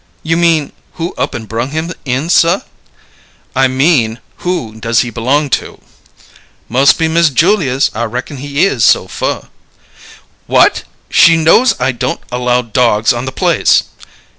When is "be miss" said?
6.91-7.29